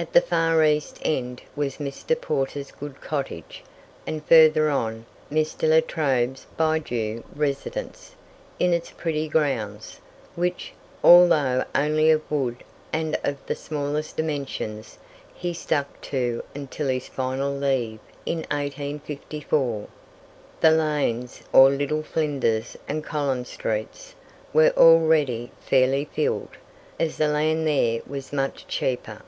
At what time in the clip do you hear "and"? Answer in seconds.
4.06-4.24, 12.92-13.18, 22.86-23.02